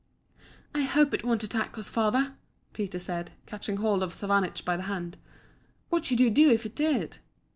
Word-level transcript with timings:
"I 0.73 0.81
hope 0.81 1.13
it 1.13 1.23
won't 1.23 1.43
attack 1.43 1.77
us, 1.77 1.87
father," 1.87 2.33
Peter 2.73 2.97
said, 2.97 3.33
catching 3.45 3.77
hold 3.77 4.01
of 4.01 4.15
Savanich 4.15 4.65
by 4.65 4.75
the 4.75 4.81
hand. 4.89 5.15
"What 5.91 6.05
should 6.05 6.19
you 6.19 6.31
do 6.31 6.49
if 6.49 6.65
it 6.65 6.73
did?" 6.73 7.19